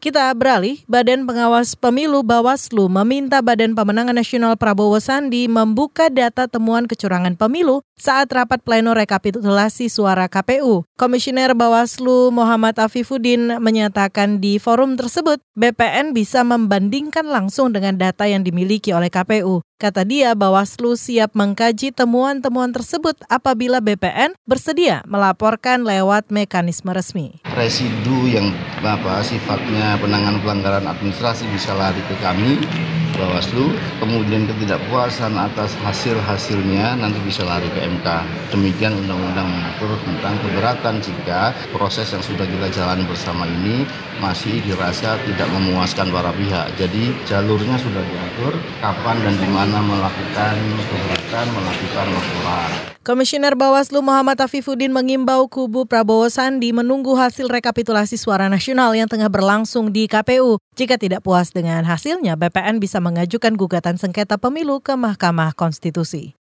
[0.00, 6.88] Kita beralih, Badan Pengawas Pemilu Bawaslu meminta Badan Pemenangan Nasional Prabowo Sandi membuka data temuan
[6.88, 10.88] kecurangan pemilu saat rapat pleno rekapitulasi suara KPU.
[10.96, 18.40] Komisioner Bawaslu Muhammad Afifuddin menyatakan di forum tersebut BPN bisa membandingkan langsung dengan data yang
[18.40, 19.60] dimiliki oleh KPU.
[19.80, 27.40] Kata dia, Bawaslu siap mengkaji temuan-temuan tersebut apabila BPN bersedia melaporkan lewat mekanisme resmi.
[27.56, 28.52] Residu yang
[28.84, 32.60] apa sifatnya penanganan pelanggaran administrasi bisa lari ke kami
[33.16, 38.06] Bawaslu, kemudian ketidakpuasan atas hasil-hasilnya nanti bisa lari ke MK.
[38.54, 43.88] Demikian undang-undang mengatur tentang keberatan jika proses yang sudah kita jalan bersama ini
[44.20, 46.76] masih dirasa tidak memuaskan para pihak.
[46.76, 48.52] Jadi jalurnya sudah diatur
[48.84, 50.54] kapan dan di mana melakukan
[50.86, 52.90] keberatan, melakukan laporan.
[53.00, 59.32] Komisioner Bawaslu Muhammad Afifuddin mengimbau kubu Prabowo Sandi menunggu hasil rekapitulasi suara nasional yang tengah
[59.32, 60.60] berlangsung di KPU.
[60.80, 66.39] Jika tidak puas dengan hasilnya, BPN bisa mengajukan gugatan sengketa pemilu ke Mahkamah Konstitusi.